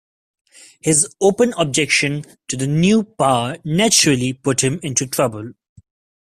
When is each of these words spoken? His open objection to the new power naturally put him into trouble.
His 0.81 1.13
open 1.21 1.53
objection 1.59 2.25
to 2.47 2.57
the 2.57 2.65
new 2.65 3.03
power 3.03 3.57
naturally 3.63 4.33
put 4.33 4.63
him 4.63 4.79
into 4.81 5.05
trouble. 5.05 5.51